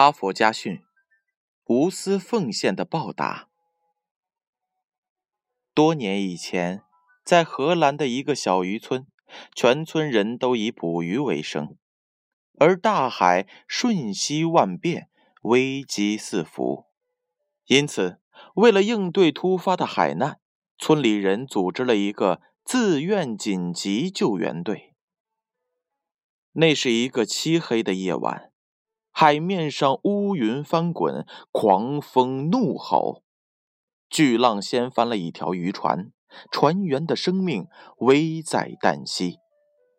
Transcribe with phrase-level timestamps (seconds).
[0.00, 0.82] 哈佛家训：
[1.66, 3.50] 无私奉献的报答。
[5.74, 6.82] 多年以前，
[7.22, 9.06] 在荷兰的一个小渔村，
[9.54, 11.76] 全村人都以捕鱼为生，
[12.58, 15.10] 而大海瞬息万变，
[15.42, 16.86] 危机四伏。
[17.66, 18.22] 因此，
[18.54, 20.40] 为了应对突发的海难，
[20.78, 24.94] 村里人组织了一个自愿紧急救援队。
[26.52, 28.49] 那是一个漆黑的夜晚。
[29.22, 33.22] 海面上乌云翻滚，狂风怒吼，
[34.08, 36.10] 巨浪掀翻了一条渔船，
[36.50, 37.66] 船员的生命
[37.98, 39.36] 危在旦夕。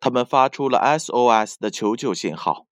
[0.00, 2.66] 他们发出了 SOS 的求救信号。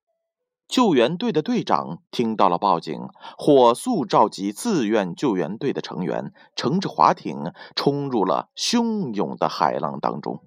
[0.66, 3.00] 救援队的队长听到了报警，
[3.38, 10.42] 火速召集自愿救援队的成员，乘着划艇冲入了汹涌的海浪当中。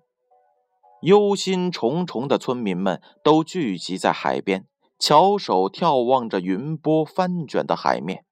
[1.01, 4.67] 忧心忡忡的村民们都聚集在海边。
[5.05, 8.23] 翘首眺望着云波翻卷的海面，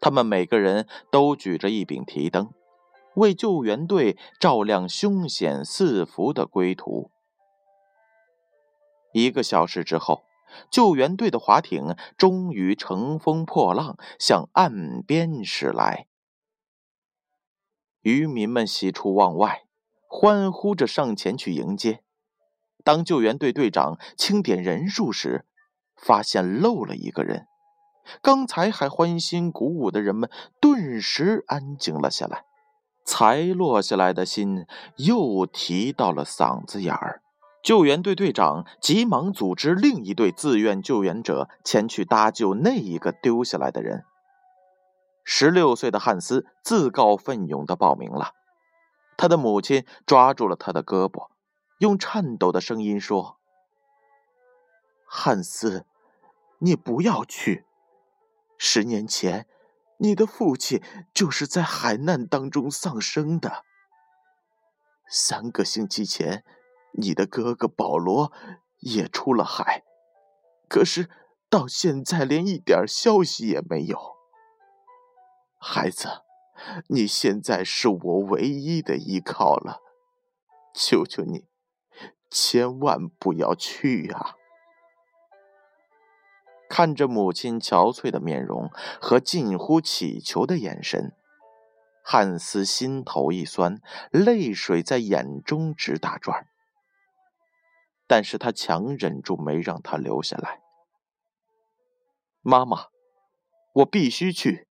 [0.00, 2.52] 他们每个人都举着一柄提灯，
[3.14, 7.12] 为救援队照亮凶险四伏的归途。
[9.12, 10.24] 一个小时之后，
[10.68, 16.08] 救援队的划艇终于乘风破浪向岸边驶来，
[18.00, 19.62] 渔民们喜出望外，
[20.08, 22.02] 欢呼着上前去迎接。
[22.82, 25.44] 当救援队队长清点人数时，
[25.98, 27.46] 发现漏了一个人，
[28.22, 32.44] 刚才还欢欣鼓舞的人们顿时安静了下来，
[33.04, 34.64] 才落下来的心
[34.96, 37.20] 又提到了嗓子眼儿。
[37.62, 44.04] 救援队队长急忙组织另一队自愿救援者前去搭救那一个丢下来的人。
[45.24, 48.30] 十六岁的汉斯自告奋勇地报名了，
[49.18, 51.26] 他的母亲抓住了他的胳膊，
[51.78, 53.37] 用颤抖的声音说。
[55.28, 55.84] 汉斯，
[56.60, 57.66] 你不要去。
[58.56, 59.46] 十年前，
[59.98, 63.62] 你的父亲就是在海难当中丧生的。
[65.06, 66.46] 三个星期前，
[66.92, 68.32] 你的哥哥保罗
[68.78, 69.84] 也出了海，
[70.66, 71.10] 可是
[71.50, 74.16] 到现在连一点消息也没有。
[75.58, 76.22] 孩子，
[76.86, 79.82] 你现在是我唯一的依靠了，
[80.72, 81.44] 求求你，
[82.30, 84.36] 千万不要去呀！
[86.68, 88.70] 看着母亲憔悴的面容
[89.00, 91.12] 和近乎乞求的眼神，
[92.04, 93.80] 汉斯心头一酸，
[94.10, 96.46] 泪水在眼中直打转。
[98.06, 100.60] 但是他强忍住没让他流下来。
[102.40, 102.86] 妈妈，
[103.74, 104.66] 我必须去。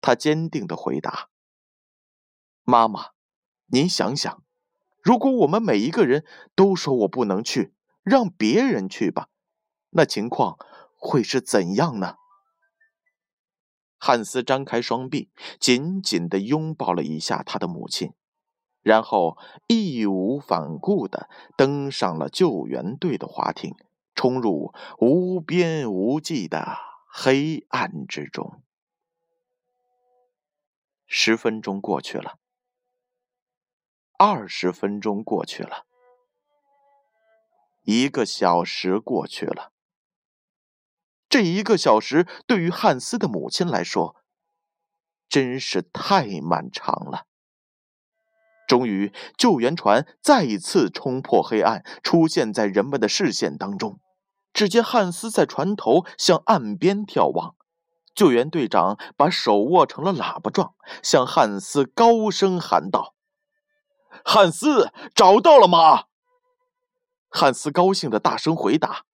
[0.00, 1.28] 他坚定的回答
[2.64, 3.10] ：“妈妈，
[3.66, 4.42] 您想想，
[5.02, 6.24] 如果我们每一个人
[6.54, 9.28] 都说我不能去，让别人去吧。”
[9.96, 10.58] 那情况
[10.96, 12.16] 会是怎样呢？
[13.96, 18.12] 汉斯张开双臂，紧紧地拥抱了一下他的母亲，
[18.82, 19.38] 然后
[19.68, 23.74] 义无反顾地登上了救援队的划艇，
[24.14, 26.76] 冲入无边无际的
[27.08, 28.60] 黑暗之中。
[31.06, 32.38] 十分钟过去了，
[34.18, 35.86] 二十分钟过去了，
[37.84, 39.70] 一个小时过去了。
[41.34, 44.14] 这一个小时对于汉斯的母亲来说，
[45.28, 47.26] 真是太漫长了。
[48.68, 53.98] 终于，救援船再一次冲破黑暗，出现在人们的视线当中。
[54.52, 57.56] 只见汉斯在船头向岸边眺望，
[58.14, 63.16] 救援队长把手握成了喇叭状，向汉斯高声喊道
[64.24, 66.04] ：“汉斯，找到了吗？”
[67.28, 69.06] 汉斯高兴的大声回答。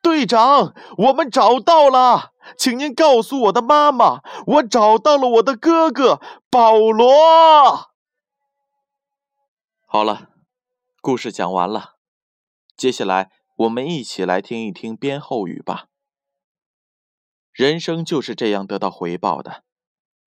[0.00, 7.90] 队长，我们找到了，请您告诉我的妈妈，我找到了我的哥哥保罗。
[9.86, 10.28] 好了，
[11.00, 11.96] 故事讲完了，
[12.76, 15.86] 接下来我们一起来听一听编后语吧。
[17.52, 19.64] 人生就是这样得到回报的，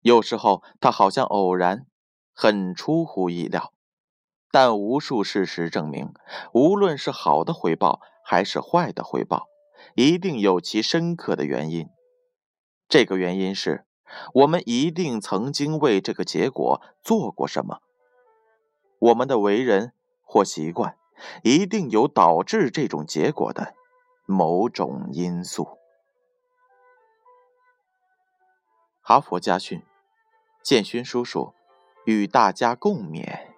[0.00, 1.86] 有时候它好像偶然，
[2.34, 3.72] 很出乎意料，
[4.50, 6.12] 但无数事实证明，
[6.52, 9.51] 无论是好的回报还是坏的回报。
[9.94, 11.88] 一定有其深刻的原因，
[12.88, 13.84] 这个原因是
[14.34, 17.80] 我们一定曾经为这个结果做过什么。
[18.98, 19.92] 我们的为人
[20.22, 20.96] 或习惯，
[21.42, 23.74] 一定有导致这种结果的
[24.26, 25.78] 某种因素。
[29.00, 29.82] 哈佛家训，
[30.62, 31.52] 建勋叔叔
[32.06, 33.51] 与大家共勉。